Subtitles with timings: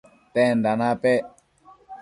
[0.33, 1.23] tenda napec?